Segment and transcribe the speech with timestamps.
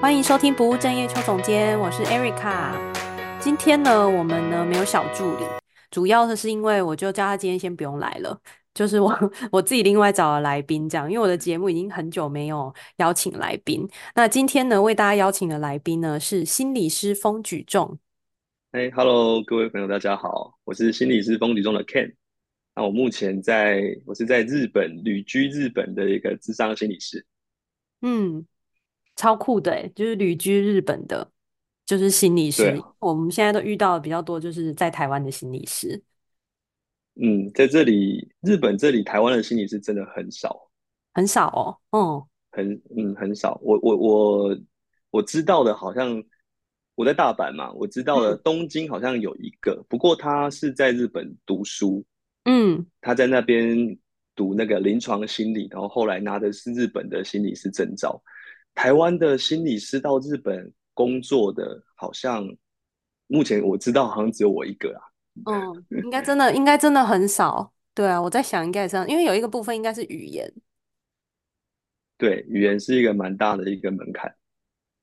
[0.00, 2.72] 欢迎收听不务正业邱总监，我是 Erica。
[3.38, 5.44] 今天呢，我们呢没有小助理，
[5.90, 8.40] 主要的是因为我就叫他今天先不用来了，
[8.72, 9.14] 就是我
[9.52, 13.86] 我自己另外找了来宾这样，因为我的节目已经很久没有邀请来宾。
[14.14, 17.98] 那今天呢，为大家邀请的来宾呢是心理师风举重。
[18.72, 22.14] 哎、hey，Hello，各位朋友，大家好，我是心理师风举重的 Ken。
[22.74, 27.26] 那我目前在，我是在日本旅居日本的一个智商心理师。
[28.00, 28.46] 嗯。
[29.20, 31.30] 超酷的诶，就是旅居日本的，
[31.84, 32.82] 就是心理师。
[32.98, 36.02] 我们现在都遇到的比较多，就是在台湾的心理师。
[37.22, 40.70] 嗯，在这里，日本这里，台湾的心理师真的很少，
[41.12, 41.76] 很少哦。
[41.90, 43.60] 嗯，很嗯很少。
[43.62, 44.58] 我我我
[45.10, 46.24] 我知道的，好像
[46.94, 52.02] 我在大阪嘛，我知道的东京好像有一个，嗯、不过他是在日本读书。
[52.46, 53.98] 嗯，他在那边
[54.34, 58.18] 读那个临床心理，然后后来拿的是日本的心理师证照。
[58.74, 62.46] 台湾的心理师到日本工作的，好像
[63.26, 65.02] 目前我知道好像只有我一个啊。
[65.46, 67.72] 嗯， 应该真的应该真的很少。
[67.94, 70.52] 对啊，我在想应该是这样，因为有一个部分应该是语言。
[72.16, 74.34] 对，语言是一个蛮大的一个门槛。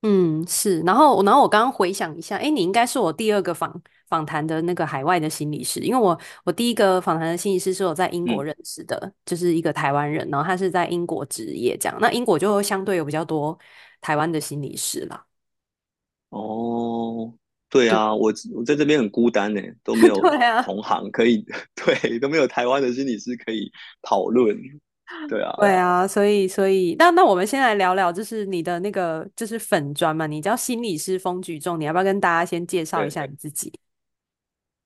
[0.04, 0.80] 嗯，是。
[0.82, 11.98] 然后，然后我刚刚回想一下，哎，你应该是我第二个访访谈的那个海外的心理师，因为我我第一个访谈的心理师是我在英国认识的，嗯、就是一个台湾人，然后他是在英国执业这样。
[12.02, 13.58] 那英国就相对有比较多
[14.02, 15.26] 台湾的心理师啦。
[16.30, 17.34] 哦，
[17.70, 20.16] 对啊，对我我在这边很孤单呢，都 没有
[20.64, 24.58] 同行可以，对，啊、对，都没有台湾的心理师可以讨论。
[25.30, 33.72] 对啊，对啊，所以所以那那我们先来聊聊，就是你的那个就是粉专嘛，你叫心理师风举重，你要不要跟大家先介绍一下你自己？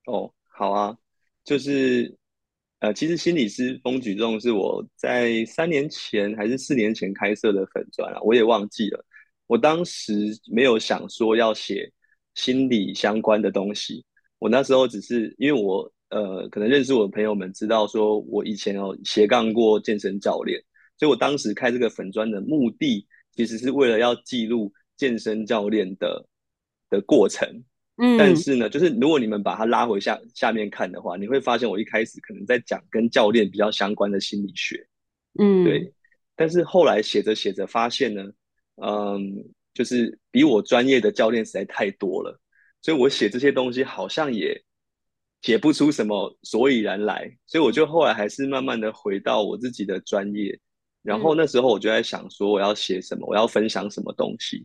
[0.06, 0.96] 哦，好啊，
[1.44, 2.16] 就是
[2.80, 9.04] 呃，其实心理师风举重是我在三年前还是四年前开设的粉专啊，我也忘记了。
[9.46, 10.12] 我当时
[10.50, 11.92] 没有想说要写
[12.34, 14.04] 心理相关的东西，
[14.38, 15.92] 我那时候只是因为我。
[16.12, 20.62] 呃，可能认识我的朋友们知道，说我以前有斜杠过健身教练，
[20.98, 26.28] 所以我当时开这个粉专的目的，其实是为了要记录健身教练的
[26.90, 27.64] 的过程。
[27.96, 34.86] 嗯，但是呢，就是如果你们把它拉回下下面看的话，你会发现我一开始可能在讲跟教练比较相关的心理学。
[35.38, 35.92] 嗯，对。
[36.34, 38.24] 但是后来写着写着发现呢，
[38.82, 39.44] 嗯，
[39.74, 42.40] 就是比我专业的教练实在太多了，
[42.80, 44.62] 所以我写这些东西好像也。
[45.42, 50.56] 写不出什么所以然来，所以我就后来还是慢慢的回到我自己的专业，
[51.02, 54.64] 然后那时候我就在想说我要写什么，我要分享什么东西，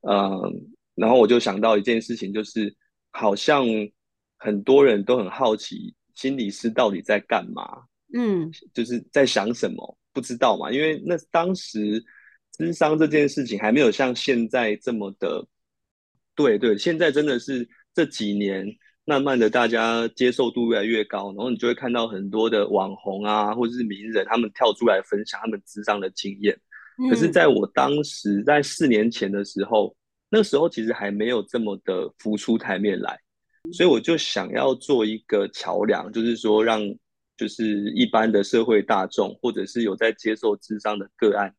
[0.00, 2.74] 嗯，然后我就想到一件事情，就是
[3.12, 3.64] 好像
[4.36, 12.04] 很多人都很好奇心理师到底在干嘛，嗯，就是在想什么，不知道嘛，因为那当时
[12.52, 15.46] 智商这件事情还没有像现在这么的，
[16.34, 18.66] 对对，现在真的是这几年。
[19.08, 26.52] 慢慢的，大家接受度越来越高，然后你就会看到很多的网红啊，或者是名人，他们跳出来分享他们智商的经验。
[26.98, 27.08] 嗯。
[27.08, 29.96] 可是，在我当时在四年前的时候，
[30.28, 33.18] 那时候其实还没有这么的浮出台面来，
[33.72, 36.80] 所以我就想要做一个桥梁，就是说让
[37.36, 41.54] 就是一般的社会大众，或者是有在接受智商的个案，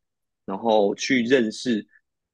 [0.45, 1.85] 然后去认识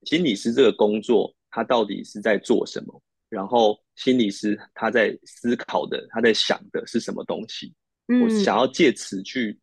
[0.04, 3.02] 心理师这个工作，他到底是在做什么。
[3.30, 7.74] 然后心理师他在思考的，他在想的是什么东西？
[8.08, 9.60] 嗯，我想要借此去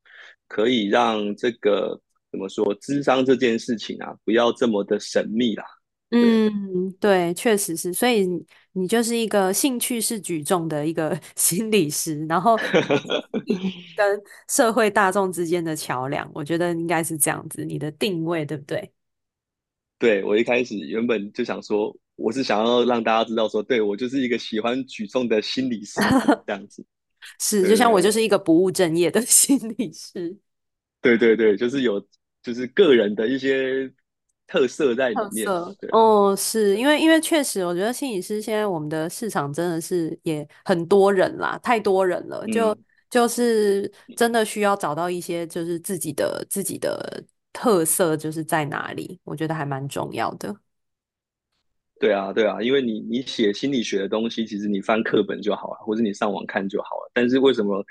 [0.49, 2.01] 可以让这个
[2.33, 5.65] 怎么说，智商这件事情啊，不要这么的神秘啦。
[6.11, 7.93] 嗯，对，确实是。
[7.93, 8.27] 所以
[8.73, 12.57] 你就是一个兴趣是举重的一个 心理师，然后
[13.97, 18.93] 跟社会大众之间的桥梁，我觉得应该是这样子，你的定位对不对？
[19.99, 21.97] 对，我一开始原本就想说。
[22.23, 26.03] 我是想要让大家知道说，对，我就是一个喜欢举重的心理师
[26.47, 26.85] 这样子，
[27.39, 30.37] 是，就像我就是一个不务正业的心理师，
[31.01, 31.99] 对对对，就是有
[32.43, 33.91] 就是个人的一些
[34.51, 35.47] 特色在里面。
[35.93, 50.55] 哦，是因为因为确实，我觉得心理师现在我们的市场真的是也很多人啦，太多人了，就、嗯、就是真的需要找到一些就是自己的自己的特色就是在哪里，我觉得还蛮重要的。
[52.01, 57.11] 对啊，对啊，因为你你写心理学的东西，其实你翻课本就好了，或者你上网看就好了。
[57.13, 57.85] 但是为什么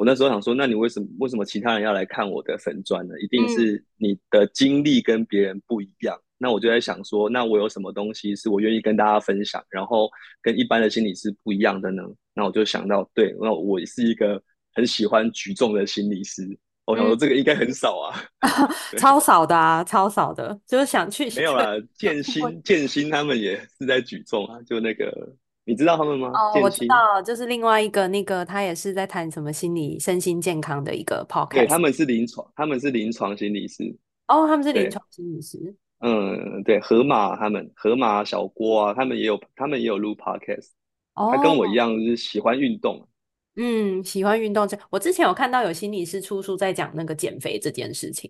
[0.00, 3.12] 我那时候想说，那你为什么为什么其他人要来看我的粉砖呢？
[3.20, 6.16] 一定是你的经历跟别人不一样。
[6.16, 6.24] 嗯。
[6.38, 10.08] 那我就在想说，那我有什么东西是我愿意跟大家分享，然后
[10.40, 12.02] 跟一般的心理师不一样的呢？
[12.32, 14.42] 那我就想到，对，那我是一个
[14.72, 16.48] 很喜欢举重的心理师。
[16.86, 18.24] 我想说这个应该很少啊，
[18.96, 25.36] 超少的啊，超少的，就是想去没有啦，建新建新他们也是在举重啊，就那个
[25.70, 26.32] 你知道他们吗？
[26.34, 33.84] 哦，我知道，就是另外一个那个他也是在谈什么心理身心健康的一个 podcast，对，他们是临床，他们是临床心理师，
[34.26, 40.70] 哦，他们是临床心理师，嗯，对，河马他们河马小郭啊，他们也有他们也有录 podcast，
[41.14, 43.06] 哦，他跟我一样就是喜欢运动。
[43.54, 44.66] 嗯，喜欢运动。
[44.66, 48.28] 这，我之前有看到有心理师出书在讲那个减肥这件事情，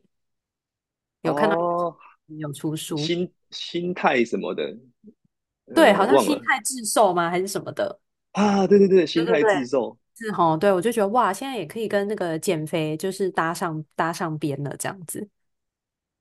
[1.23, 1.57] 有看到
[2.27, 4.77] 有出书，哦、心心态什么的，
[5.75, 7.31] 对，好像心态致瘦吗？
[7.31, 7.99] 还是什么的
[8.33, 8.67] 啊？
[8.67, 15.29] 对对对，心态致瘦是齁，对，我就觉得哇，现在也可以跟那个减肥就是搭上搭上边了，这样子。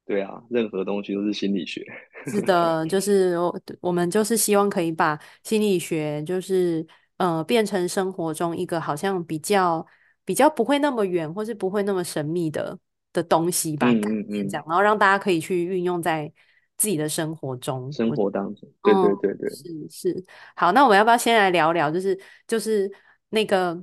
[0.06, 1.86] 对啊，任何东西都是心理学。
[2.28, 6.86] 是的，就是我我们就是希望可以把心理学就是。
[7.20, 9.86] 呃，变成生活中一个好像比较
[10.24, 12.80] 比较不会那么远，或是不会那么神秘的
[13.12, 16.32] 的东西吧，嗯嗯嗯，这样，然后让大家可以去运用在
[16.80, 20.26] 自己的生活中，生活当中，对对对对，是是。
[20.56, 22.92] 好，那我们要不要先来聊聊，就是就是
[23.30, 23.76] 那个，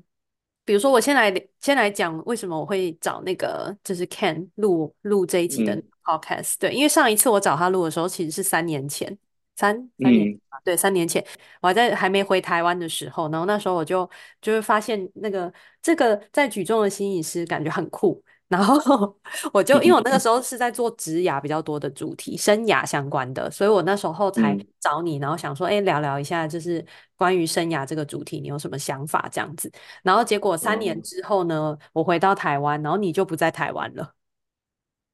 [0.65, 9.17] 比如说我先来先来讲为什么我会找那个就是 Ken 录录这一集的 Podcast，嗯，对，因为上一次我找他录的时候其实是三年前。
[9.59, 11.27] 三三年、嗯、对，三年前
[11.63, 14.07] 我还在还没回台湾的时候，然后那时候我就
[14.43, 15.51] 就会发现那个
[15.81, 19.17] 这个在举重的心理师感觉很酷，然后
[19.53, 26.85] 我就因为我那个 时候是在做职涯比较多的主题，生涯相关的，所以我那时候才找你，然后想说，哎、欸，聊聊一下，就是
[27.17, 29.71] 关于生涯这个主题，你有什么想法这样子？
[30.03, 34.13] 然后结果三年之后呢，我回到台湾，然后你就不在台湾了。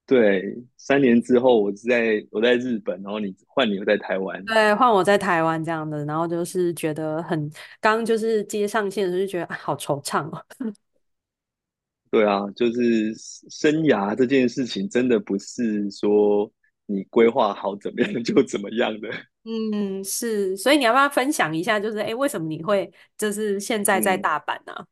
[0.05, 7.51] 对，三年之后我在我在日本，然后你换你又在台湾，对，换我在台湾这样的，然后就是觉得很
[7.81, 10.45] 刚就是接上线的时候就觉得、啊、好惆怅哦。
[12.13, 13.15] 对啊，就是
[13.49, 16.53] 生涯这件事情真的不是说
[16.85, 19.09] 你规划好怎么样 就怎么样的。
[19.45, 24.85] 嗯，是，所以你要不要分享一下，就是哎，为什么你会就是现在在大阪呢、啊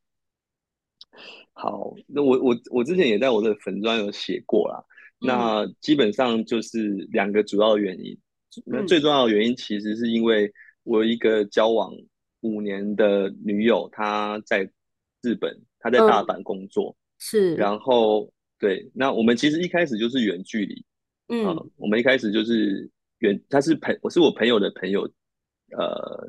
[1.13, 1.21] 嗯？
[1.53, 4.83] 好，那我我我之前也在我的粉专有写过啦。
[5.23, 8.19] 那基本上就是两个主要的原因，
[8.65, 10.51] 嗯，那最重要的原因其实是因为
[10.85, 11.93] 我有一个交往
[12.41, 14.63] 五年的女友，她在
[15.21, 20.85] 日本，她在大阪工作，嗯、是，然后对，那我们其实一开始就是远距离，
[21.29, 25.03] 嗯、呃，我们一开始就是远，他是朋，我是我朋友的朋友，
[25.79, 26.27] 呃，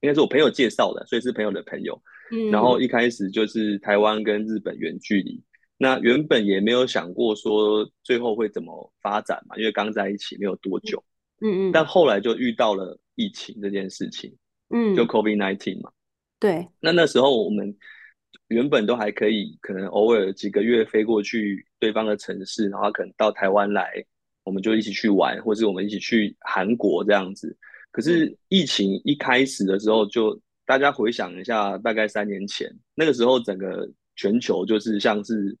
[0.00, 5.40] 应该是我朋友介绍的，所以是朋友的朋友，嗯，然后一开始就是台湾跟日本远距离。
[5.76, 11.04] 那原本也没有想过说最后会怎么发展嘛，因为刚在一起没有多久，
[11.42, 14.34] 嗯嗯，但后来就遇到了疫情这件事情，
[14.70, 15.90] 嗯，就 COVID-19 嘛，
[16.38, 16.66] 对。
[16.80, 17.76] 那那时候我们
[18.48, 23.92] 原本都还可以，可能偶尔几个月飞过去对方的城市，然后可能到台湾来，
[24.44, 27.56] 我们就一起去玩，或是我们一起去韩国这样子。
[27.90, 35.56] 可是疫情一开始的时候，就大家回想一下，大概三年前那个时候，整个全球就是像是。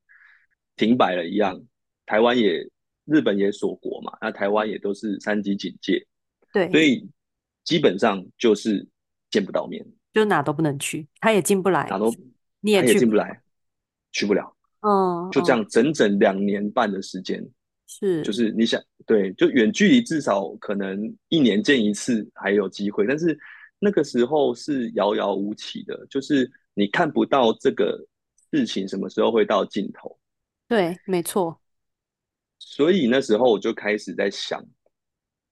[0.76, 1.56] 停摆了一样，
[2.04, 2.68] 台湾也、
[3.04, 6.04] 日本也锁国嘛，那台湾也都是三级警戒，
[6.52, 7.08] 对，所以
[7.62, 8.84] 基本上就是
[9.30, 12.12] 见不到面，就哪都不能去，他也进不来，哪都
[12.64, 13.42] 你也进不来，
[14.10, 17.46] 去不了，嗯，就这样整整两年半的时间，
[17.86, 23.38] 是，就是你想对，就远距离至少可能一年见一次还有机会，但是
[23.78, 28.02] 那个时候是遥遥无期的，就是你看不到这个
[28.50, 30.18] 事情什么时候会到尽头。
[30.66, 31.60] 对，没错。
[32.58, 34.64] 所以那时候我就开始在想，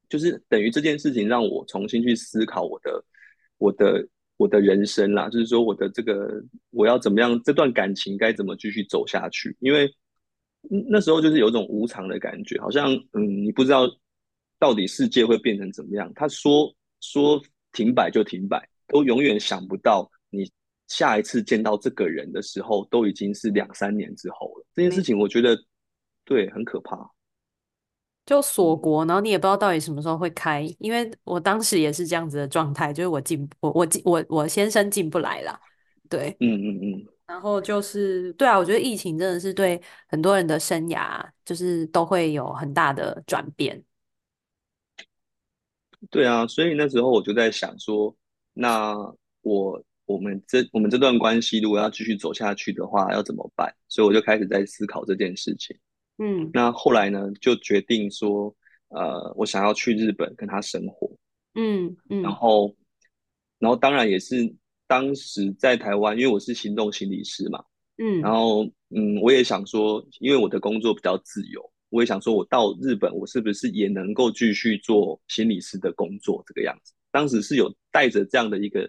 [0.09, 3.04] 就是等于这件事情让我重新去思考我的、
[3.59, 5.29] 我的、我的人生啦。
[5.29, 9.57] 就是说，我的这个我要怎么样，这段感情该怎么继续走下去？
[9.61, 9.93] 因为
[10.91, 13.89] 那时候就是有一种无常的感觉，好像嗯，你不知道
[14.59, 16.12] 到底世界会变成怎么样。
[16.15, 20.51] 他说说停摆就停摆，都永远想不到你。
[20.89, 24.67] 下一次见到这个人的时候，都已经是两三年之后了。
[24.75, 25.57] 这件事情，我觉得
[26.23, 26.99] 对，很可怕。
[28.25, 35.59] 就锁国，然后你也不知道到底什么时候会开，因为我当时也是这样子的状态，就是我进我我我我先生进不来了。
[36.09, 37.07] 对，嗯嗯嗯。
[37.26, 43.83] 然后就是对啊，我觉得疫情真的是对很多人的生涯，就是都会有很大的转变。
[46.11, 48.14] 对啊，所以那时候我就在想说，
[48.52, 48.95] 那
[49.43, 49.83] 我。
[50.05, 53.73] 我们这我们这段关系如果要继续走下去的话，要怎么办？
[53.88, 55.75] 所以我就开始在思考这件事情。
[56.23, 58.55] 嗯，那后来呢，就决定说，
[58.91, 61.11] 呃，我想要去日本跟他生活。
[61.55, 62.73] 嗯嗯，然后，
[63.59, 64.55] 然后当然也是
[64.87, 67.64] 当时在台湾，因为我是行动心理师嘛。
[67.99, 68.64] 嗯，然后
[68.95, 76.45] 嗯，我也想说，因为我的工作比较自由，我也想说，我到日本，我是不是也能够继续做心理师的工作？
[76.47, 78.88] 这个样子，当时是有带着这样的一个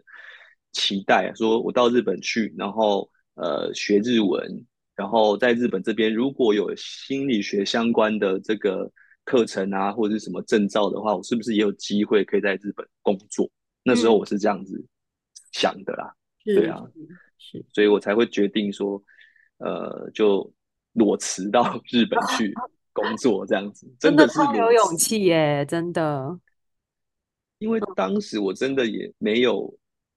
[0.72, 8.92] 期待，说我到日本去，然后呃学日文，然后在日本这边如果有心理学相关的这个
[9.24, 13.50] 课程啊，或者是什么证照的话，我是不是也有机会可以在日本工作？
[13.84, 14.84] 那时候我是这样子
[15.52, 16.14] 想的啦，
[16.46, 16.82] 嗯、对啊，
[17.74, 19.02] 所以我才会决定说，
[19.58, 20.54] 呃，就
[20.94, 22.54] 裸辞到 日本去
[22.94, 26.40] 工作，这样子，真的是有勇气耶，真的。
[27.60, 29.74] 因为当时我真的也没有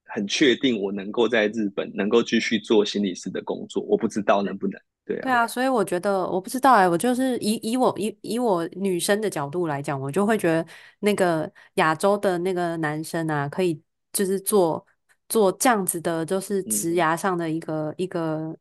[0.07, 4.79] 很确定我能够在日本能够继续做心理师的工作，我不知道能不能。
[5.05, 10.65] 对啊，对啊，所以我觉得我不知道哎，我就是以以我以以我女生的角度来讲，我就会觉得
[10.99, 14.85] 那个亚洲的那个男生啊，可以就是做
[15.29, 18.57] 做这样子的，就是职涯上的一个、嗯、一个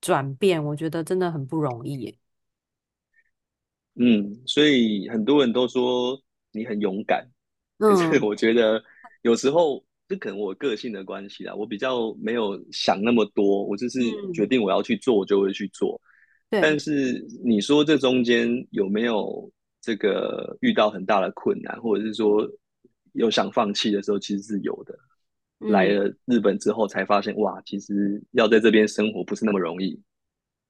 [0.00, 2.14] 转变，我觉得真的很不容易耶。
[3.94, 6.20] 嗯，所以很多人都说
[6.52, 7.26] 你很勇敢，
[7.78, 8.82] 可是我觉得
[9.22, 9.82] 有时候。
[10.10, 14.00] 这可能我个性的关系啦，我比较没有想那么多，我就是
[14.34, 16.00] 决定我要去做，我就会去做。
[16.50, 19.48] 嗯、但是你说这中间有没有
[19.80, 22.44] 这个遇到很大的困难，或者是说
[23.12, 24.98] 有想放弃的时候，其实是有的。
[25.60, 29.96] 嗯、来了日本之后才发现，哇，其实要在这边生活不是那么容易。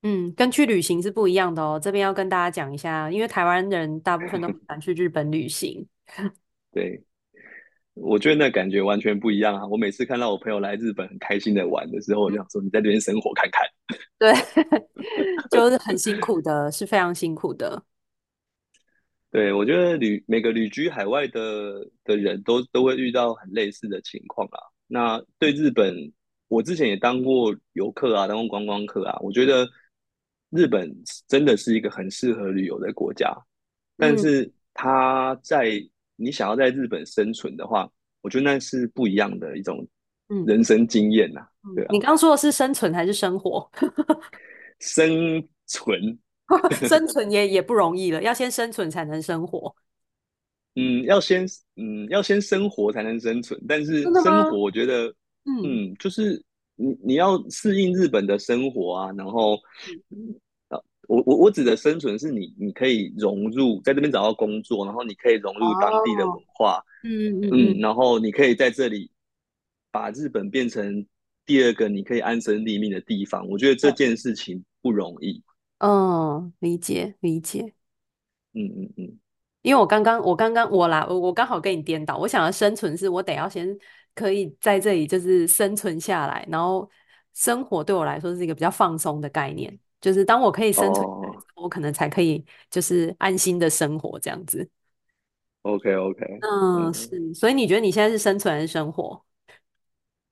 [0.02, 1.80] 嗯，跟去旅行是不一样的哦。
[1.82, 5.86] 这边要跟大家讲一下，因为台湾人大部分都很喜欢去日本旅行。
[6.72, 7.02] 对。
[8.02, 9.66] 我觉得那感觉完全不一样啊！
[9.66, 13.68] 我每次看到我朋友来日本很开心的玩的时候，我就想说：“你在这边生活看看。
[14.18, 14.32] ”对，
[15.50, 17.82] 就是很辛苦的，是非常辛苦的。
[19.30, 24.58] 对，我觉得旅每个旅居海外的的人都都会遇到很类似的情况啊。
[24.86, 25.94] 那对日本，
[26.48, 29.18] 我之前也当过游客啊，当过观光客啊。
[29.20, 29.68] 我觉得
[30.48, 30.90] 日本
[31.28, 33.30] 真的是一个很适合旅游的国家，
[33.96, 35.86] 但是它在。
[36.20, 39.86] 你想要在日本生存的话，我觉得那是不一样的一种
[40.46, 41.48] 人生经验呐、啊。
[41.64, 43.68] 嗯、对啊，你刚刚说的是生存还是生活？
[44.78, 46.18] 生存，
[46.88, 49.74] 生存也也不容易了，要先生存才能生活。
[50.76, 51.46] 嗯，要先
[51.76, 55.08] 嗯要先生活才能生存，但是生活我觉得
[55.44, 56.42] 嗯，嗯就是
[56.76, 59.58] 你你要适应日本的生活啊，然后。
[61.10, 69.10] 嗯我我我指的生存是你，你可以融入在这边找到工作，然后你可以融入当地的文化，哦、嗯嗯，嗯，然后你可以在这里
[69.90, 71.04] 把日本变成
[71.44, 73.44] 第二个你可以安身立命的地方。
[73.48, 75.42] 我觉得这件事情不容易。
[75.78, 77.74] 嗯，理解理解。
[78.54, 79.18] 嗯嗯嗯，
[79.62, 83.76] 因为我刚刚我刚刚我来我我刚好跟你颠倒，我想要生存是我得要先
[84.14, 86.88] 可以在这里就是生存下来，然后
[87.34, 89.76] 生活对我来说是一个比较放松的概念。
[90.00, 91.34] 就是当我可以生存，oh.
[91.56, 94.68] 我可能才可以就是安心的生活这样子。
[95.62, 99.22] OK OK，嗯，嗯是，所以你觉得你现在是生存还是生活？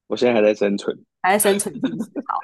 [0.07, 1.75] 我现在还在生存，还在生存。
[2.27, 2.39] 好，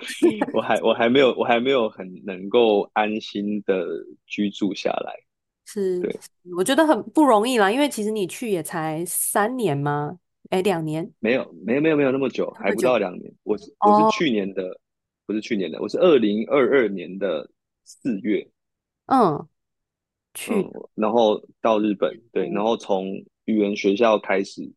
[0.52, 3.86] 我还我还没有我还没有很能够安心的
[4.26, 5.14] 居住下来。
[5.64, 6.14] 是，对，
[6.58, 10.18] 我觉得很不容易啦，因为其实你去也才三年吗？
[10.50, 11.10] 哎，两年？
[11.20, 13.32] 没有，没有，没有，没有那么久，还不到两年。
[13.44, 14.78] 我是我是去年的。
[15.24, 15.26] Oh.
[15.26, 17.50] 不是去年的，我是二零二二年的
[17.82, 18.46] 四月，
[19.06, 19.48] 嗯，
[20.34, 23.06] 去、嗯，然后到日本，对，然后从
[23.46, 24.70] 语言学校开始，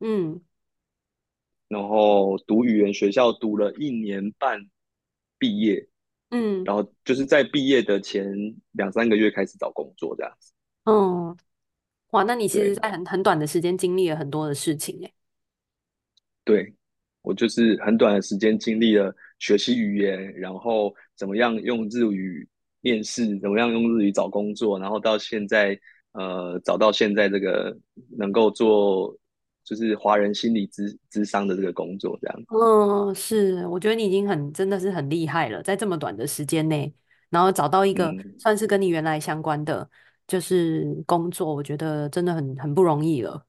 [0.00, 0.40] 嗯，
[1.68, 4.68] 然后读语言学校读了一年半，
[5.38, 5.88] 毕业，
[6.30, 8.26] 嗯，然后就是在毕业的前
[8.72, 10.52] 两三个月开始找工作这样子，
[10.86, 11.36] 嗯，
[12.10, 15.14] 哇，那你其实在很很短的时间经历了很多的事情耶，
[16.42, 16.74] 对，
[17.22, 19.14] 我就是很短的时间经历了。
[19.40, 22.46] 学习语言，然后怎么样用日语
[22.82, 25.76] 面试，怎么样用日语找工作，然后到现在，
[26.12, 27.76] 呃，找到现在这个
[28.16, 29.16] 能够做
[29.64, 32.42] 就是华人心理咨咨商的这个工作，这样。
[32.52, 36.92] 嗯，是，我觉得你已经很真的是很厉害了，在这么短的时间内，
[37.30, 39.88] 然后找到一个算是跟你原来相关的
[40.26, 43.46] 就是工作，嗯、我觉得真的很很不容易了。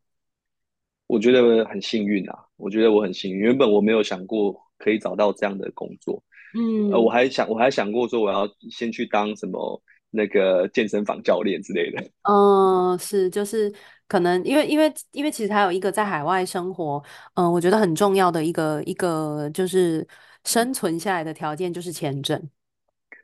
[1.07, 4.70] 我觉得很幸运啊，我觉得我很幸运，原本我没有想过。
[4.81, 6.23] 可以找到这样的工作，
[6.55, 13.71] 嗯，呃，我还想我还想过说我要先去当什么那个健身房教练之类的， 嗯，是，就是
[14.07, 17.01] 可能因为因为因为其实还有一个在海外生活，
[17.35, 20.05] 嗯，我觉得很重要的一个一个就是
[20.43, 22.49] 生存下来的条件就是签证，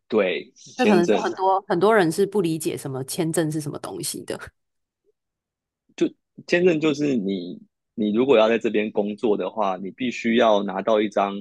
[0.08, 4.40] 对，这可能是很多很多人是不理解什么签证是什么东西的，
[5.96, 6.08] 就
[6.46, 7.60] 签证就是你。
[8.00, 11.34] 你如果要在这边工作的话，你必须要拿到一张，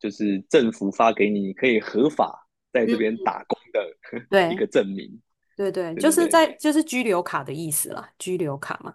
[0.00, 5.08] 就是政府发给你，你可以合法在这边打工的、嗯、 一个证明。
[5.56, 8.92] 对对，对对就是在就是居留卡的意思啦，居留卡嘛。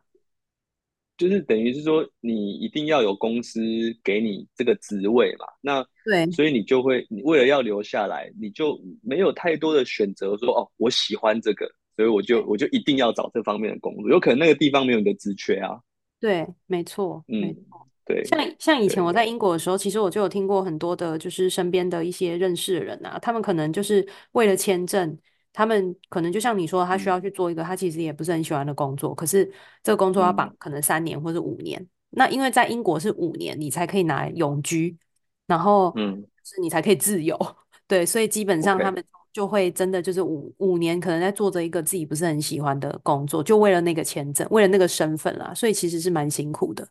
[1.15, 3.61] 就是等于是说，你一定要有公司
[4.03, 15.79] 给你这个职位嘛，那对，所以你就会，你为了要留下来，你就没有太多的选择，说哦，我喜欢这个，所以我就我就一定要找这方面的工作，有可能那个地方没有你的职缺啊。
[16.25, 18.25] 对，没错，嗯，没错，对。
[18.25, 25.15] 像像以前我在英国的时候，其实我就有听过很多的，就是身边的一些认识的人啊，他们可能就是为了签证。
[25.53, 29.45] 他们可能就像你说，他需要去做一个他其实也不是很喜欢的工作，可是
[29.83, 31.87] 这个工作要绑可能三年或者五年。
[32.09, 34.97] 那因为在英国是五年，你才可以拿永居，
[35.45, 37.39] 然后嗯，是你才可以自由。
[37.87, 39.01] 对，所以基本上他们
[39.35, 45.53] 就会真的就是五五年，可能在做着一个自己不是很喜欢的工作，就为了那个签证，为了那个身份啦。
[45.53, 46.87] 所以其实是蛮辛苦的。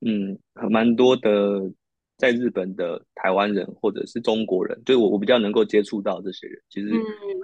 [0.00, 0.38] 嗯，
[0.70, 1.70] 蛮多的。
[2.18, 6.88] 在日本的台湾人或者是中国人，就是我我比较能够接触到这些人，其实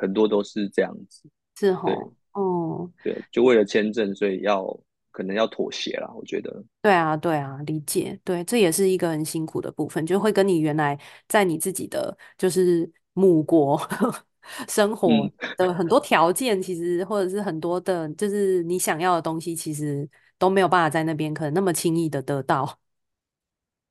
[0.00, 4.64] 很多都是这样子，嗯、是齁，哦，对，就为了签证，所以要
[5.10, 6.62] 可能要妥协啦，我觉得。
[6.80, 10.96] 对啊，对啊，理解，对，这也是一个很辛苦的部分，就会跟你原来
[11.26, 13.76] 在你自己的就是母国
[14.68, 15.10] 生活
[15.56, 20.08] 的很多条件，其实、嗯、或者是很多的，就是你想要的东西，其实
[20.38, 22.78] 都没有办法在那边可能那么轻易的得到。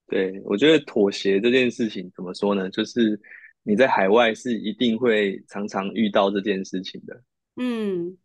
[0.08, 2.70] 对，我觉得妥协这件事情怎么说呢？
[2.70, 3.20] 就是
[3.64, 7.22] 你在海外是一定会常常遇到这件事情的。
[7.58, 8.18] 嗯，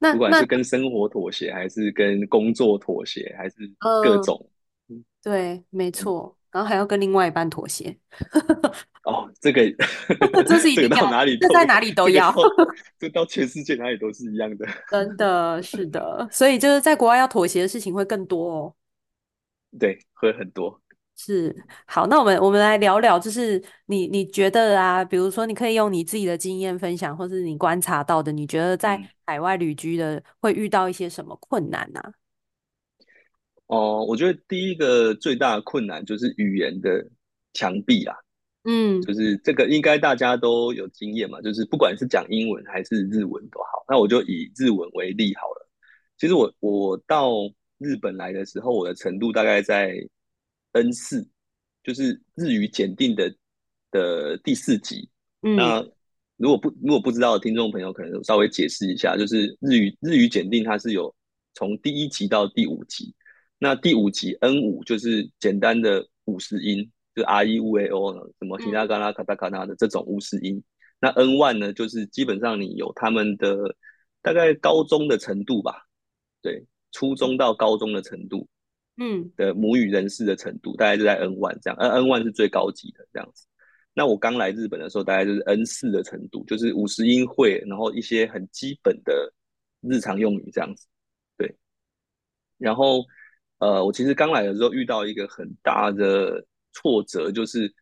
[0.00, 4.50] 那不管是跟生活妥协，还是跟工作妥协，还是各种。
[4.88, 6.35] 嗯，对，没错。
[6.56, 7.94] 然后还要跟另外一半妥协。
[9.04, 9.60] 哦，这个
[10.48, 12.34] 这是一定要，到哪里这在哪里都要，
[12.98, 14.66] 这到全世界哪里都是一样的。
[14.90, 18.74] 真的是的，所以就是在国外要妥协的事情会更多哦。
[19.78, 20.80] 对，会很多。
[21.14, 21.54] 是，
[21.86, 32.00] 好，那我们我们来聊聊，就是你你觉得啊，比如说你可以用你自己的经验分享，或是你观察到的，你觉得在海外旅居的会遇到一些什么困难呢？
[32.00, 32.12] 啊？
[33.66, 37.06] 哦、呃，我觉得第一个最大的困难就是语言的
[37.52, 38.14] 墙壁啊，
[38.64, 45.68] 嗯，就是这个应该大家都有经验嘛，就是不管是讲英文还是日文都好，那我就以日文为例好了。
[46.18, 47.32] 其实我我到
[47.78, 49.96] 日本来的时候，我的程度大概在。
[50.72, 51.26] N 四
[51.82, 53.34] 就是日语检定的
[53.90, 55.08] 的第四级。
[55.40, 55.82] 嗯，那
[56.36, 61.14] 如果不如果不知道的听众朋友，可能稍微解释一下，就是日语日语检定它是有
[61.54, 63.14] 从第一级到第五级。
[63.58, 70.62] 那第五级 N 五就是简单的五十音，就是 R E U A O 什么其他嘎啦卡达卡纳的这种五十音。
[71.00, 73.74] 那 N one 呢，就是基本上你有他们的
[74.22, 75.86] 大概高中的程度吧，
[76.42, 78.48] 对，初中到高中的程度。
[78.98, 83.46] 嗯，的母语人士的程度大概就在 N one 这样，N N one 是最高级的这样子。
[83.92, 89.32] 那我刚来日本的时候，大概就是 N 四的程度，就是五十音会，然后一些很基本的
[89.82, 90.86] 日常用语这样子。
[91.36, 91.54] 对。
[92.56, 93.04] 然后，
[93.58, 97.74] 呃，我其实刚来的时候遇到一个很大的挫折，就是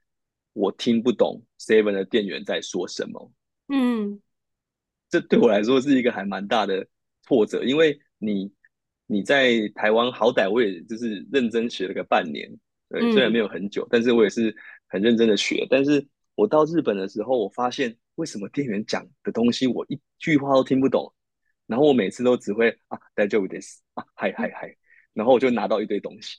[0.53, 3.33] 我听不懂 Seven 的店员在说什么。
[3.69, 4.21] 嗯，
[5.11, 6.87] 这对我来说是一个还蛮大的
[7.23, 8.53] 挫折，因为你。
[9.07, 12.51] 你在台湾好歹我也就是认真学了个半年，
[12.89, 14.57] 对，虽然没有很久，但是我也是
[14.87, 15.67] 很认真的学。
[15.69, 21.15] 但是我到日本的时候，我发现为什么店员讲的东西我一句话都听不懂，
[21.67, 24.75] 然后我每次都只会啊大丈夫です啊嗨嗨嗨，
[25.14, 26.38] 然后我就拿到一堆东西。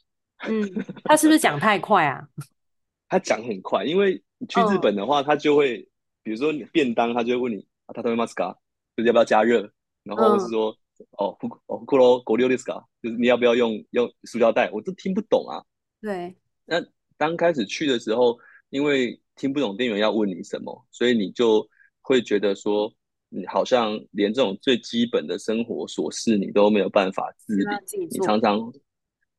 [0.48, 0.68] 嗯，
[1.04, 2.26] 他是不是讲太快啊？
[3.08, 5.88] 他讲很快，因为你去日本的话，他就会
[6.22, 8.56] 比如说你便当，他就会问你啊他食べますか，
[8.96, 9.70] 就是要不要加热，
[10.02, 10.76] 然后是说。
[11.12, 14.70] 哦，哦，库罗狗溜的斯卡，就是你要不要用用塑胶袋？
[14.70, 15.64] 我都听不懂啊。
[15.98, 16.36] 对。
[16.66, 16.76] 那
[17.16, 18.38] 刚开始去的时候，
[18.68, 21.66] 因为听不懂店员要问你什么，所以你就
[22.02, 22.92] 会觉得说，
[23.35, 27.65] 你好像连这种最基本的生活琐事你都没有办法自理。
[28.09, 28.71] 你常常，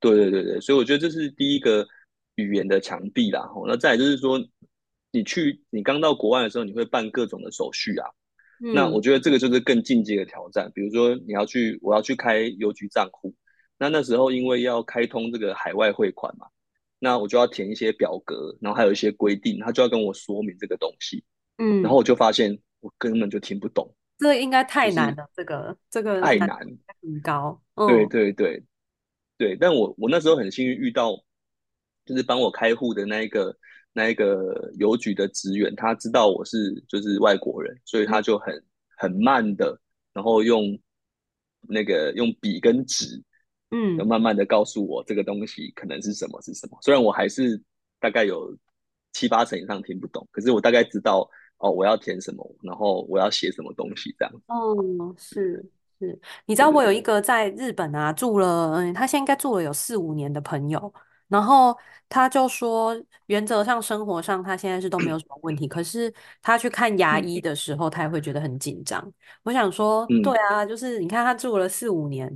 [0.01, 1.87] 对对对对，所以我觉得这是第一个
[2.35, 3.49] 语言的墙壁啦。
[3.67, 4.39] 那再来就是说，
[5.11, 8.09] 你去你刚到国外的时候，你会办各种的手续啊。
[8.59, 13.35] 那我觉得这个就是更进阶的挑战，比如说你要去，我要去开邮局账户，
[13.79, 16.47] 那那时候因为要开通这个海外汇款嘛，
[16.99, 21.23] 那我就要填一些表格，然后还有一些规定，他就要跟我说明这个东西，
[21.59, 26.57] 嗯，然后我就发现我根本就听不懂，这个应该太难了，这个这个太难，
[27.03, 28.63] 很高，对对对
[29.37, 31.13] 对，但我我那时候很幸运遇到，
[32.05, 33.57] 就是帮我开户的那一个。
[33.99, 38.63] 那一个邮局的职员，他知道我是就是外国人，所以他就很
[38.99, 39.81] 很慢的，
[40.13, 40.79] 然后用
[41.63, 43.25] 那个用笔跟纸，
[43.71, 46.79] 嗯，慢慢的告诉我这个东西可能是什么是什么。
[46.83, 47.59] 虽然我还是
[47.99, 48.55] 大概有
[49.15, 51.27] 七八成以上听不懂，可是我大概知道
[51.59, 54.35] 哦，我要填什么，然后我要写什么东西这样。
[54.47, 55.65] 哦，是
[55.99, 60.93] 是，你知道我有一个在日本啊住了，嗯，他现在应该住了有四五年的朋友，
[61.29, 61.75] 然后
[62.11, 62.95] 他就说，
[63.27, 69.11] 原则上生活上他现在是都没有什么问题，可是他去看牙医的时候，他也会觉得很紧张。
[69.43, 72.31] 我想说，嗯，对啊，就是你看他住了四五年，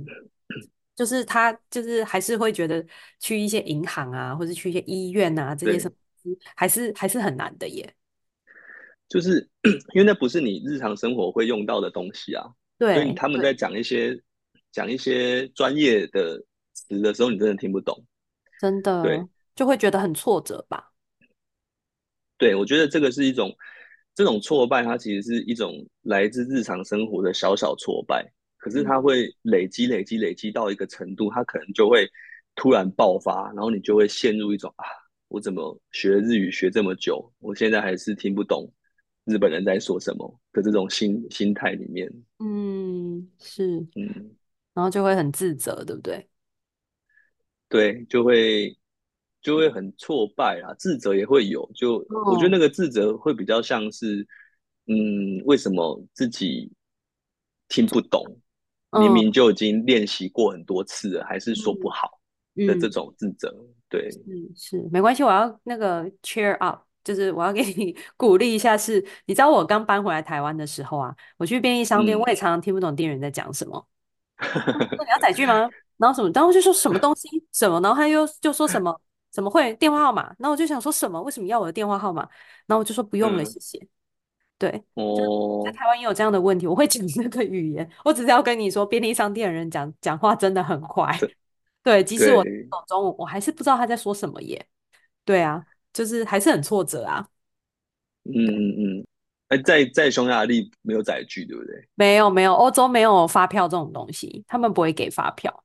[0.95, 2.83] 就是他就是还是会觉得
[3.19, 5.95] 去一些银行啊，或者去一些医院啊这些什么，
[6.55, 7.93] 还是还是很难的耶。
[9.11, 9.45] 就是
[9.93, 12.47] 因为那不是你日常生活会用到的东西啊，
[12.79, 14.17] 对，所以他们在讲一些
[14.71, 18.01] 讲一些专业的词的时候，你真的听不懂，
[18.61, 19.21] 真的，对，
[19.53, 20.93] 就会觉得很挫折吧。
[22.37, 23.53] 对，我觉得这个是一种
[24.15, 28.25] 这种挫败，它其实是一种来自日常生活的小小挫败，
[28.59, 32.09] 可是它会累积累积累积到一个程度，它可能就会
[32.55, 34.85] 突然爆发，然后你就会陷入一种啊，
[35.27, 38.71] 我怎么学日语学这么久，我现在还是听不懂。
[39.25, 44.35] 日本人在说什么的这种心心态里面，嗯，是，嗯，
[44.73, 46.27] 然后就会很自责，对不对？
[47.69, 48.75] 对，就会
[49.41, 51.69] 就会很挫败啊，自责也会有。
[51.73, 54.27] 就、哦、我觉得那个自责会比较像是，
[54.87, 56.71] 嗯，为什么自己
[57.69, 58.23] 听不懂？
[58.99, 62.09] 明明就已经练习过很多次了，嗯、还是说不好
[62.55, 63.47] 的这种自责。
[63.57, 66.81] 嗯、对，嗯，是没关系，我要那个 cheer up。
[67.03, 73.87] 就是我要给你 鼓励一下是，是你知道我刚搬回来台湾的时候啊，我去便利商店，我也常常听不懂店员在讲什么。
[74.41, 75.69] 你要载具吗？
[75.97, 76.31] 然后什么？
[76.33, 77.79] 然后就说什么东西什么？
[77.81, 80.23] 然后他又就说什么怎么会电话号码？
[80.39, 81.21] 然后我就想说什么？
[81.21, 82.27] 为什么要我的电话号码？
[82.65, 83.77] 然后我就说不用了，谢谢。
[83.77, 83.87] 嗯、
[84.57, 91.15] 对，哦，在台湾也有这样的问题，我会讲那个语言，我只是要跟你说，便利商店的人讲讲话真的很快。
[91.83, 94.65] 对，即使我听懂中文，我还是不知道他在说什么耶。
[95.23, 95.63] 对啊。
[95.93, 97.27] 就是还是很挫折啊，
[98.23, 99.07] 嗯嗯嗯，
[99.49, 101.87] 哎，在在匈牙利没有载具，对不对？
[101.95, 105.63] 没有没有，欧洲没有发票这种东西，他们不会给发票。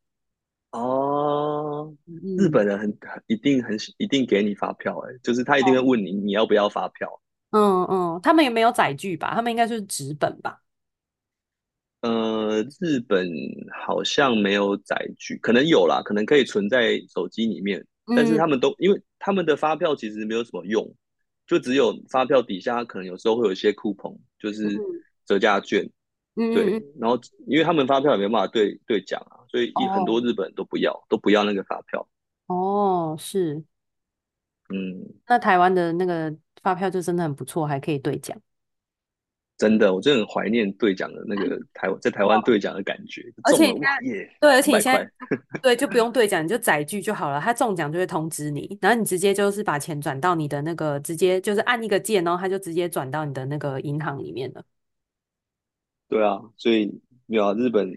[0.72, 1.94] 哦，
[2.36, 7.20] 日本人很很一定很一定给你发票，哎，就是他一定会问你你要不要发票。
[7.50, 9.32] 嗯嗯，他们也没有载具吧？
[9.34, 10.60] 他们应该是纸本吧？
[12.02, 13.26] 呃，日本
[13.86, 17.86] 好像没有载具，可能有啦，可能可以存在手机里面。
[18.14, 20.94] 但是他们都、嗯、因为他们的发票其实没有什么用，
[21.46, 24.78] 就只有发票底下可能有时候会有一些 coupon，就是
[25.24, 25.88] 折价券，
[26.36, 26.82] 嗯、对。
[26.98, 32.08] 然后因为他们发票也没办法兑兑奖啊，所以很多日本人都不要，哦、都不要那个发票。
[32.46, 33.56] 哦，是，
[34.68, 38.40] 嗯，那台湾的那个发票就真的很不错，还可以对讲。
[39.58, 43.22] 真的，我真的很怀念兑奖的那个 台湾，在台湾兑奖的感觉。
[43.42, 43.98] 而且你看，
[44.38, 45.10] 对，而且你现在
[45.62, 47.40] 对就不用兑奖，你就载具就好了。
[47.40, 54.62] 他中奖就会通知你，然后你直接就是把钱转到你的那个，直接就是按一个键，然后他就直接转到你的那个银行里面了。
[56.06, 57.90] 对啊，所以没有啊，日本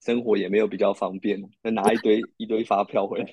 [0.00, 3.26] 生活也没有比较方便，那拿一堆一堆发票回来。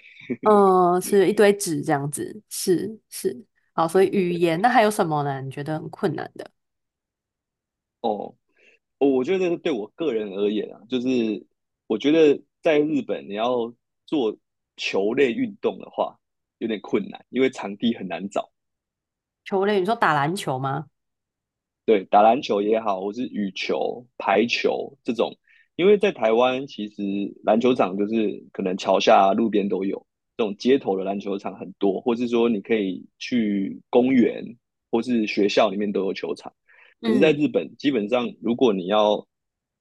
[0.50, 3.46] 嗯，是一堆纸这样子，是是。
[3.74, 5.40] 好，所以语言那还有什么呢？
[5.42, 6.52] 你觉得很困难的？
[8.02, 8.36] 哦，
[8.98, 11.46] 我觉得对我个人而言啊，就是
[11.88, 13.74] 我觉得在日本你要
[14.06, 14.38] 做
[14.76, 16.20] 球类运动的话，
[16.58, 18.52] 有点困难，因为场地很难找。
[19.46, 20.88] 球类，你说打篮球吗？
[21.86, 25.38] 对，打篮球也好，或是羽球、排球这种，
[25.76, 27.02] 因为在台湾其实
[27.44, 30.06] 篮球场就是可能桥下、路边都有，
[30.38, 34.58] 这种街头的篮球场很多，或是说你可以去公园
[34.92, 36.54] 或是学校里面都有球场。
[37.02, 39.28] 可是在日本，基本上如果你要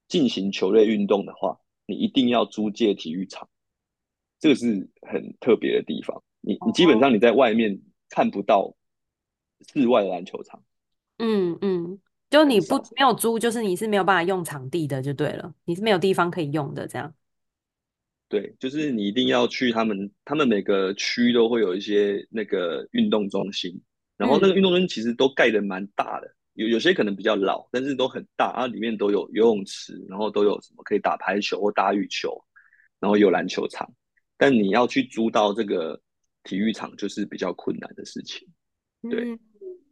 [0.07, 3.47] 进行球类运动的话，你一定要租借体育场，
[4.39, 6.23] 这个是很特别的地方。
[6.41, 7.79] 你你基本上你在外面
[8.09, 8.75] 看不到
[9.73, 10.63] 室外的篮球场。
[11.19, 11.99] 嗯嗯，
[12.31, 17.13] 就你不没有租，就是你是没有办法用场地的，就对了，你是没有地方可以用的这样。
[18.27, 23.79] 对，就是你一定要去他们，他们每个区都会有一些那个运动中心，
[24.17, 26.33] 然后那个运动中心其实都盖的蛮大的。
[26.61, 32.43] 有有些可能比较老，但是都很大，然后里面都有游泳池，然后都有什么可以打排球或打羽球，
[32.99, 33.91] 然后有篮球场。
[34.37, 36.01] 但你要去租到这个
[36.43, 38.47] 体育场，就是比较困难的事情。
[39.09, 39.39] 对，嗯、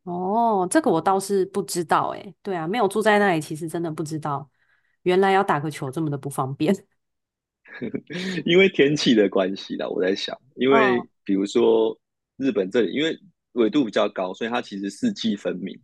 [0.03, 4.49] 哦，这个我倒是不知道，哎，对啊，没有住在那里，其实真的不知道，
[5.03, 6.75] 原来要打个球这么的不方便。
[8.45, 11.95] 因为天气的关系啦，我在想，因为比如说
[12.37, 13.15] 日本这里，因为
[13.51, 15.79] 纬度比较高，所以它其实四季分明。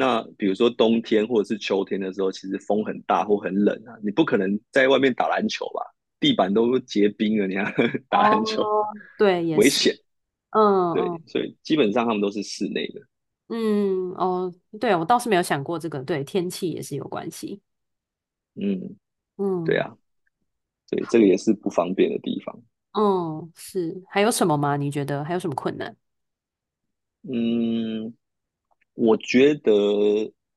[0.00, 5.82] 那比如说冬天或者是秋天的时候，其实风很大或很冷啊，你不可能在外面打篮球吧？
[6.20, 7.64] 地板都结冰了，你还
[8.08, 8.62] 打篮球？
[8.62, 8.86] 哦、
[9.18, 9.92] 对，也危险。
[10.50, 13.00] 嗯，对，所以基本上他们都是室内的。
[13.48, 17.60] 嗯，哦，对，我倒是没有想过这个，对，天气也是有关系。
[18.54, 18.96] 嗯
[19.36, 19.96] 嗯，对嗯啊，
[20.90, 22.62] 对，这个也是不方便的地方。
[22.92, 24.76] 嗯，是，还有什么吗？
[24.76, 25.96] 你觉得还有什么困难？
[27.22, 28.14] 嗯，
[28.98, 29.72] 我觉得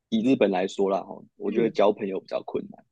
[0.09, 2.85] 以日本来说啦，哈，我觉得嗯，交朋友比较困难。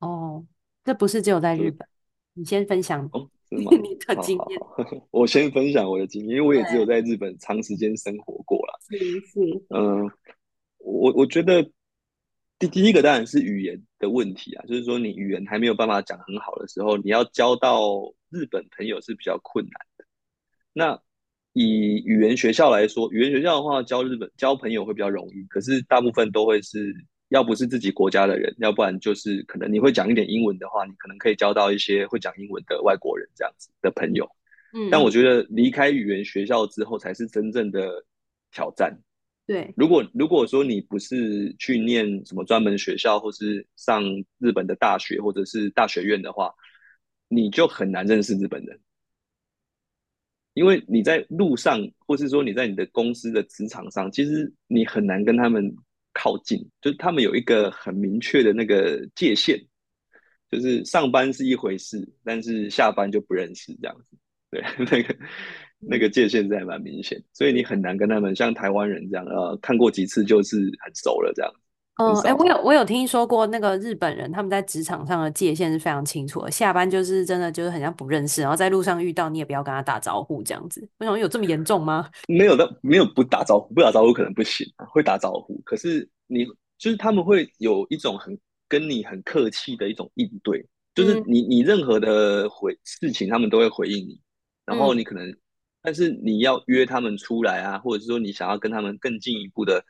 [0.00, 0.44] 哦，
[0.84, 1.88] 这不是只有在日本，
[2.34, 3.70] 你先分享哦，是吗？
[3.82, 4.60] 你的经验。
[4.60, 8.74] 好，我先分享我的经验，因为我也只有，在日本长时间生活过啦。
[8.90, 10.10] 是是，嗯，
[10.76, 11.62] 我我觉得
[12.58, 20.04] 第第一个当然是语言的问题啊，就是说你语言还没有办法讲很好的时候，你要交到日本朋友是比较困难的。
[20.74, 21.02] 那
[21.52, 26.94] 以语言学校来说，语言学校的话，交日本交朋友会比较容易，可是大部分都会是
[27.28, 34.28] 要不是自己国家的人，要不然就是可能你会讲一点英文的话，你可能可以交到一些会讲英文的外国人这样子的朋友。
[34.74, 38.04] 嗯但，我觉得离开语言学校之后，才是真正的
[38.50, 38.98] 挑战。
[39.46, 44.02] 对，如果如果说你不是去念什么专门学校，或是上
[44.38, 46.54] 日本的大学或者是大学院的话，
[47.28, 48.80] 你就很难认识日本人。
[50.54, 55.74] 因为你在路上，或是说你在你的公司的职场上，其实你很难跟他们
[56.12, 59.58] 靠近，就是他们有一个很明确的那个界限，
[60.50, 64.18] 就是上班是一回事，但是下班就不认识这样子。
[64.50, 65.16] 对， 那个
[65.78, 71.50] 那个界限是还蛮明显，所以你很难跟他们像台湾人这样，呃，看过几次就是很熟了这样。
[71.96, 80.88] 嗯，哎、欸，我有我有听说过那个日本人，他们在职场上的界限是非常清楚的，下班就是真的就是很像不认识，然后在路上遇到你也不要跟他打招呼这样子。
[80.98, 82.08] 我想有这么严重吗？
[82.28, 85.60] 没有的，没有不打招呼，不打招呼可能不行，会打招呼。
[85.66, 86.46] 可是你
[86.78, 88.36] 就是他们会有一种很
[88.68, 94.18] 跟你很客气的一种应对，就是你你任何的回事情，他们都会回应你，
[94.64, 95.30] 然后你可能，
[95.82, 99.84] 但是你要约他们出来啊，或者是说你想要跟他们更进一步的。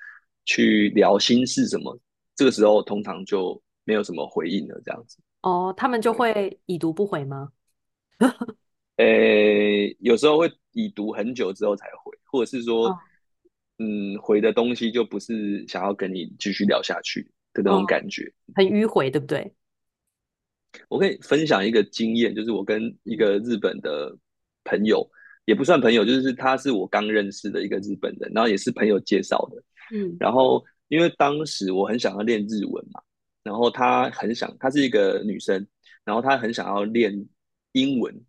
[0.45, 1.99] 去聊心事什么，
[2.35, 5.19] 这个时候通常就没有什么回应了，这样子。
[5.43, 7.51] 哦，他们就会已读不回吗？
[8.97, 12.99] 诶，有时候会已读很久之后才回，或者是说，哦、
[13.79, 19.53] 嗯，回的东西就不是想要跟你继续聊下去的那种感觉，哦、很迂回，对不对？
[20.89, 24.17] 我可以分享一个经验，就是我跟一个日本的
[24.65, 25.07] 朋友，
[25.45, 29.63] 也不算朋友，就是他是我刚认识的一个日本人，然后也是朋友介绍的。
[29.93, 33.01] 嗯，然后因为当时我很想要练日文嘛，
[33.43, 35.67] 然后她很想，她是一个女生，
[36.05, 37.13] 然后她很想要练
[37.73, 38.25] 英文，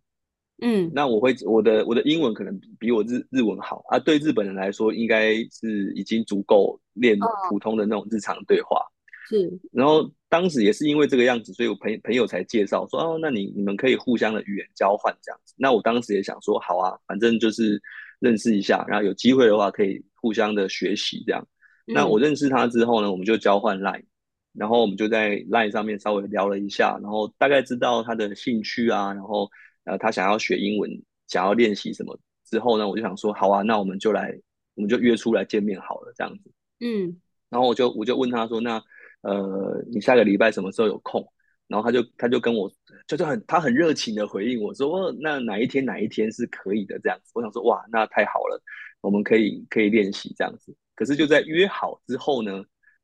[0.62, 8.80] 嗯，那我会我的我的英文可能比我日日文好啊，对日本人来说应该是已经足够练普通的那种日常对话，
[9.28, 17.80] 是，然后当时也是因为这个样子，所以我朋朋友才介绍说哦，那你你们可以互相的语言交换这样子，那我当时也想说好啊，反正就是
[18.20, 21.46] 认识一下，然后有机会的话可以互相的学习这样。
[21.86, 24.04] 那我认识他之后呢，我们就交换 Line，
[24.52, 29.50] 然后我们就在 Line 上面稍微聊了一下，然后大概知道他的兴趣啊，然后
[29.84, 30.90] 呃他想要学英文，
[31.28, 34.34] 想要练习什么之后呢，我就想说好啊，那我们就来，
[34.74, 36.50] 我们就约出来见面好了这样子。
[36.80, 37.20] 嗯，
[37.50, 38.82] 然后我就我就问他说，那
[39.22, 41.26] 呃你下个礼拜什么时候有空？
[41.66, 42.70] 然后他就他就跟我
[43.06, 47.32] 就是很他很热情的回应我说，哦，那哪一天哪一天是可以的这样子。
[47.34, 48.62] 我想说哇，那太好了，
[49.00, 50.76] 我们可以可以练习这样子。
[50.94, 52.62] 可是就在约好之后呢，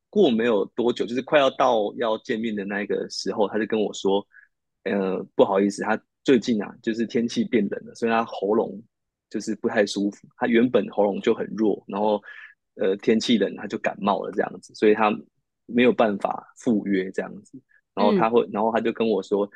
[0.09, 4.25] 过没有多久，就是快要到要见面的那个时候，他就跟我说
[4.83, 8.81] ：“呃，不好意思，他最近啊，就是天气变冷了，所以他喉咙
[9.29, 10.27] 就是不太舒服。
[10.37, 12.21] 他原本喉咙就很弱，然后
[12.75, 15.11] 呃天气冷他就感冒了这样子，所以他
[15.65, 17.61] 没有办法赴约这样子。
[17.93, 19.49] 然后他会，然后他就跟我说，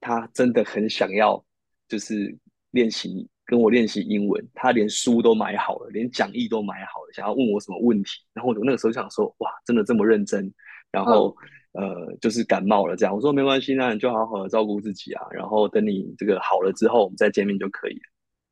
[0.00, 1.44] 他真的很想要
[1.88, 2.36] 就是
[2.70, 8.22] 练习。”跟我练习英文，他连书都买好了，连讲义都买好了，想要问我什么问题。
[8.32, 10.50] 然后我那个时候就想说，哇，真的这么认真？
[10.90, 11.36] 然后、
[11.72, 13.14] 嗯、呃，就是感冒了这样。
[13.14, 15.26] 我说没关系，那你就好好的照顾自己啊。
[15.30, 18.02] 然后等你这个好了之后，我们再见面就可以了。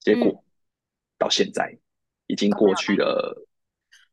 [0.00, 0.44] 结果、嗯、
[1.18, 1.74] 到现在
[2.26, 3.46] 已经过去了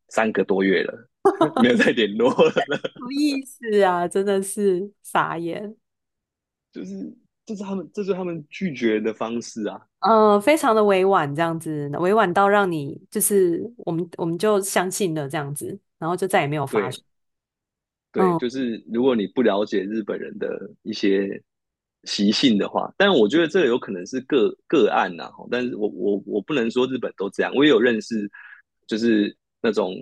[0.08, 1.08] 三个多月了，
[1.62, 2.50] 没有再联络了。
[2.56, 4.08] 什么意思啊？
[4.08, 5.76] 真的是傻眼。
[6.72, 7.14] 就是。
[7.50, 9.76] 这是他们，这是他们拒绝的方式啊。
[10.06, 17.02] 嗯、呃，非常的委婉，这样子，委婉到让你就是我们，我们就相信了这样子，然后就再也没有发生。
[18.12, 21.42] 对，对，就是如果你不了解日本人的一些
[22.04, 25.34] 习性的话，但我觉得这个有可能是个个案呐、啊。
[25.50, 28.30] 但是我我我不能说日本都这样，我也有认识，
[28.86, 29.92] 就是那种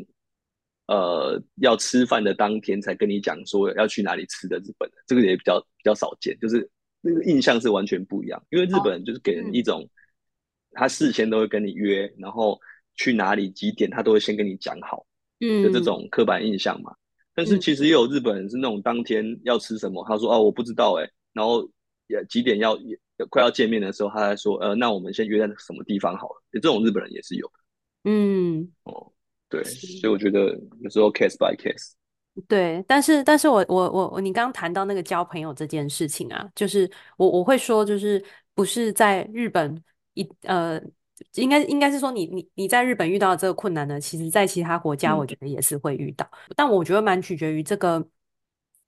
[0.88, 6.68] 呃要吃饭的当天才跟你讲说要去哪里吃的日本人，这个也比较比较少见，就是。
[7.00, 9.88] 那个印象是完全不一样，因为日本人就是给人一种，
[10.72, 12.58] 他事先都会跟你约，然后
[12.94, 15.06] 去哪里几点他都会先跟你讲好，
[15.40, 16.92] 嗯的这嗯种刻板印象嘛。
[17.34, 21.68] 但是嗯，其实也有日本人是那种当天要吃什么，他说哦我不知道哎，然后
[22.08, 22.98] 也几点要也
[23.30, 26.42] 快要见面的时候，他才说呃那我们先约在什么地方好了。
[26.52, 27.52] 这种日本人也是有的。
[28.10, 29.12] 嗯，哦，
[29.48, 31.92] 对，所以我觉得有时候 case by case。
[32.46, 38.22] 对，但是但是我我我你刚刚谈到那个交朋友这件事情啊，就是我我会说，就是
[38.54, 39.82] 不是在日本
[40.14, 40.80] 一呃，
[41.34, 48.06] 应该应该是说你你你在日本遇到这个困难呢，其实在其他国家我觉得也是会遇到，嗯、但我觉得蛮取决于这个。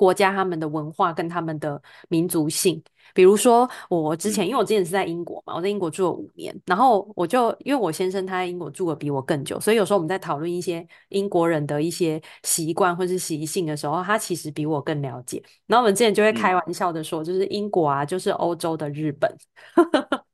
[0.01, 2.83] 国家他们的文化跟他们的民族性，
[3.13, 15.43] 比如说我之前，因为我之前是在英国嘛，我在英国住了五年，然后我就因为我先生他在英国住的比我更久，所以有时候我们在讨论一些英国人的一些习惯或是习性的时候，他其实比我更了解。
[15.67, 19.31] 然后我们之前就会开玩笑的说，就是英国啊，就是欧洲的日本。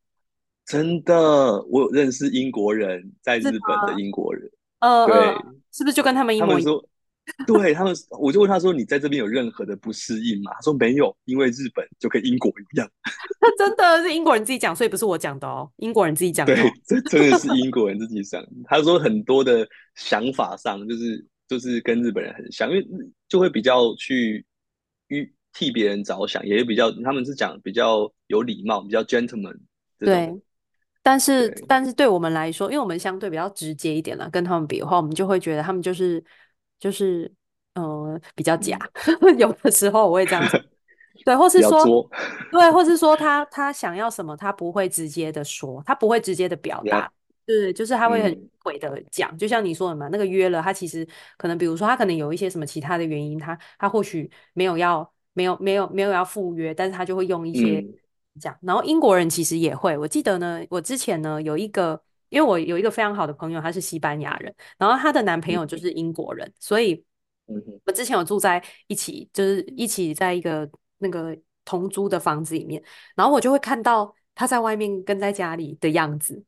[0.64, 3.52] 真的，我有认识英国人，在日本
[3.88, 4.48] 的英国人，
[4.78, 5.34] 呃，对，
[5.72, 6.72] 是不是就跟他们一模一样？
[7.44, 12.88] 对他们，我就问他说：“你在这边有任何的不适应吗？”他说：“没有，因为日本就跟英国一样。
[13.58, 15.68] ”真的是英国人自己讲，所以不是我讲的哦。
[15.78, 16.54] 英国人自己讲的。
[16.54, 18.44] 对，这真的是英国人自己讲。
[18.64, 22.86] 他说很多的想法上，就是就是跟日本人很像，因为
[23.28, 24.46] 就会比较去
[25.52, 29.58] 替别人着想，也比较他们是讲比较有礼貌，比较 gentleman。
[29.98, 30.32] 对，
[31.02, 36.22] 但是但是对我们来说，因为我们相对比较直接一点啦，跟他们比的话，我们就会觉得他们就是。
[36.78, 37.32] 就是，
[37.74, 38.78] 呃，比较假，
[39.22, 40.62] 嗯、 有的时候我会这样子，
[41.24, 42.08] 对，或是说，
[42.52, 47.10] 对，或是说他他想要什么，他不会直接的说，他不会直接的表达，
[47.46, 51.06] 对，就是他会很鬼的讲，嗯、就像你说的嘛，那个约了，他其实
[51.38, 57.82] 可能，比如说他可能有一些什么其他的原因，他他或许没有要，没有没有没有要赴约，但是他就会用一些
[58.38, 62.02] 讲，嗯、然后英国人其实也会，我记得呢，我之前呢有一个。
[62.28, 67.04] 因为我有一个非常好的朋友，他是西班牙人，然后他的男朋友就是英国人，嗯、所以，
[67.84, 72.82] 我之前有住在一起，就是一起在一个那个同租的房子里面，
[73.14, 76.42] 然后我就会看到他在外面跟在家里的样子，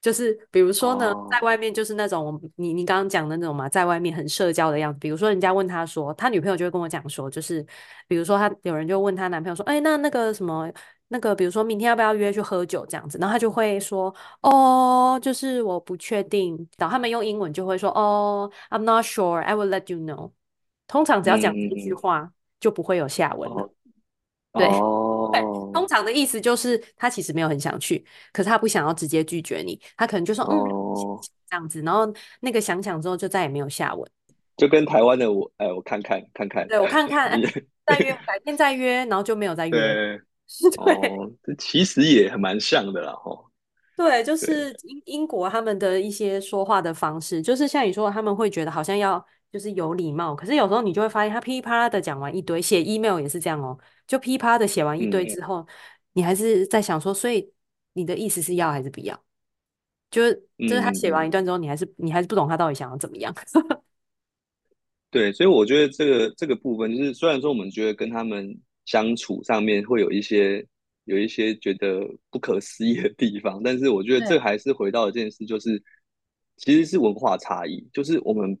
[0.00, 7.64] 就是比如说呢，哦、在外面就是那种你你刚刚讲的那种嘛，在外面很社交的样子，比如说人家问他说，他女朋友就会跟我讲说，就是
[8.08, 10.70] 比如说他有人就问他男朋友说，哎，那那个什么。
[11.12, 16.56] 那个，比如说明天要不要约去喝酒这样子，然后他就会说，哦，就是我不确定。
[16.78, 20.30] 然后他们用英文就会说，哦，I'm not sure, I will let you know。
[20.86, 23.62] 通常只要讲这句话，嗯、就不会有下文了。
[24.52, 25.40] 哦、对，哦、对，
[25.72, 31.80] 通常的意思就是他其实没有很想去，可是他不想要直接拒绝你，他可能就说，嗯，哦、这样子。
[31.82, 34.10] 然后那个想想之后，就再也没有下文。
[34.56, 37.40] 就跟台湾的我，哎，我看看看看，对我看看，哎、
[37.86, 39.70] 再约，改天再约，然后就没有再约。
[39.70, 40.20] 对
[40.84, 43.46] 对，哦，这其实也还蛮像的啦，吼。
[43.96, 53.78] 对，就是英英国他们的一些说话的方式，就是像你说，他们会觉得好像要就是有礼貌，可是有时候你就会发现，他噼里啪啦的讲完一堆，写 email 也是这样哦，
[54.10, 55.66] 就噼啪的写完一堆之后，嗯、
[56.14, 57.52] 你还是在想说，所以
[57.92, 59.24] 你的意思是要还是不要？
[60.10, 63.32] 就是就是他写完一段之后，你还是、嗯、你还是不懂他到底想要怎么样。
[65.12, 68.60] 对，所以我觉得这个这个部分，就是虽然说我们觉得跟他们。
[68.86, 70.66] 相处上面会有一些
[71.04, 75.80] 有一些觉得不可思议的地方，但是我觉得这还是回到一件事，就是
[76.56, 78.58] 其实是文化差异，就是我们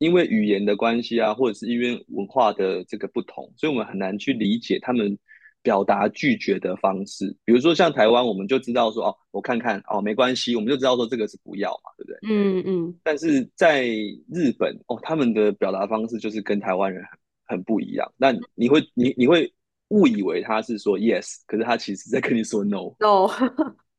[0.00, 5.16] 因为语言的关系啊，或者是因为文化的这个不同，所以我们很难去理解他们
[5.62, 7.32] 表达拒绝的方式。
[7.44, 12.18] 比如说像台湾，我们就知道说哦，我看看哦，没关系，我们就知道说这个是不要嘛，对不对？
[12.28, 13.00] 嗯嗯。
[13.04, 13.86] 但是在
[14.32, 17.00] 日本哦，他们的表达方式就是跟台湾人
[17.46, 18.12] 很很不一样。
[18.16, 19.50] 那你会你你会。
[19.90, 22.94] 误以为他是说 yes，可是他其实在跟你说 no。
[23.00, 23.28] no。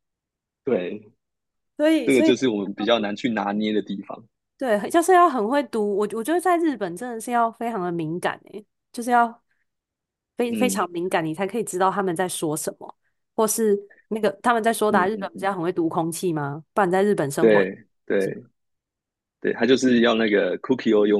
[0.63, 1.11] 对，
[1.75, 4.23] 所以这个就是我们比较难去拿捏的地方。
[4.61, 5.97] 对，就是要很会读。
[5.97, 9.41] 我我觉得在日本真的是要非常的敏感诶，就是要
[10.37, 12.95] 非非常敏感，你才可以知道他们在说什么，嗯、
[13.37, 13.75] 或是
[14.09, 16.63] 那个他们在说的、啊、日本不是要很会读空气吗？
[16.75, 17.49] 不然在日本生活。
[17.49, 18.43] 对对
[19.39, 21.19] 对，他就是要那个 cookie or you，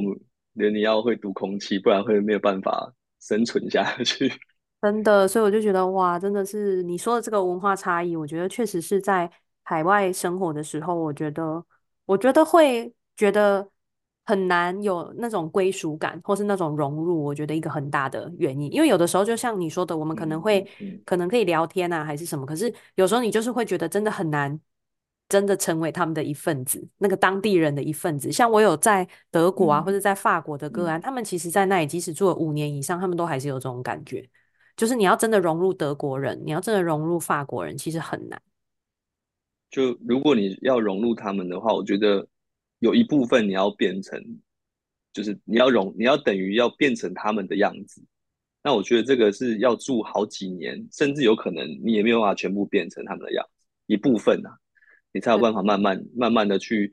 [0.70, 4.32] 你要会读空气，不然会没有办法生存下去。
[4.80, 9.28] 真的，所以我就觉得哇，真的是你说的这个文化差异，我觉得确实是在
[9.64, 11.64] 海外生活的时候，我觉得
[12.04, 13.68] 我觉得会觉得
[14.24, 17.22] 很难有那种归属感，或是那种融入。
[17.22, 20.66] 我觉得一个很大的原因，因为有的时候就像你说的，我们可能会
[21.04, 24.58] 可能可以聊天啊，还是什么，可是有时候你就是会觉得真的很难，
[25.28, 28.30] 真的成为他们的一份子，那个当地人的一份子。
[28.30, 34.28] 像我有在德国啊，或者在法国的个案，他们其实在那里即使住了五年以上，他们都还是有这种感觉。
[34.76, 38.40] 就是你要真的融入德国人，你要真的融入法国人，其实很难。
[39.70, 42.26] 就如果你要融入他们的话，我觉得
[42.82, 44.20] 有一部分你要变成
[45.12, 48.04] 就是你要融，你要等于要变成他们的样子。
[48.64, 54.50] 那我觉得这个是要住好几年，甚至有可能你也没有办法全部变成他们的样子，一部分啊，
[55.12, 56.92] 你才有办法慢慢慢慢的去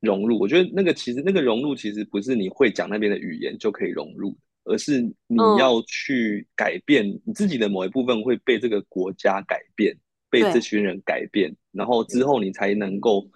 [0.00, 0.38] 融入。
[0.38, 4.34] 我觉得那个其实那个融入其实不是你会讲那边的语言就可以融入，
[4.64, 9.94] 而是你要去改变你自己的某一部分会被这个国家改变，
[10.30, 13.28] 被这群人改变，然后之后你才能够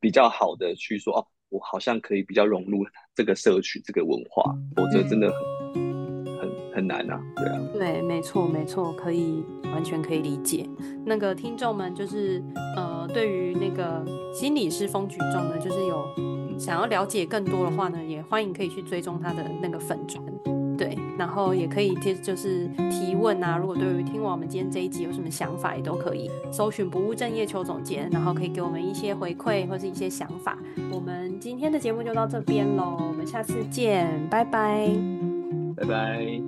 [0.00, 2.84] 比较好的去说哦，我好像可以比较融入
[3.14, 5.88] 这个社区这个文化，否则真的很。
[6.38, 10.64] 很很难啊，对啊，对，没错，没错，可以完全可以理解。
[11.04, 12.40] 那个听众们就是
[12.76, 16.06] 呃，对于那个心理师风举重呢，就是有
[16.56, 20.24] 想要了解更多的话呢，也欢迎可以去追踪他的那个粉专，
[20.78, 23.58] 对，然后也可以接就是提问啊。
[23.58, 30.56] 如果对于听完我们今天这一集有什么想法，也都可以搜寻不务正业邱总监，然后可以给我们一些回馈或是一些想法。
[30.92, 34.88] 我们今天的节目就到这边喽，我们下次见，拜拜，
[35.76, 36.47] 拜拜。